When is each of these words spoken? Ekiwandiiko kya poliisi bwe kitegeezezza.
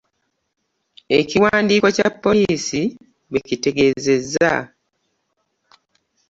Ekiwandiiko 1.19 1.87
kya 1.95 2.09
poliisi 2.23 2.81
bwe 3.29 3.39
kitegeezezza. 3.47 4.53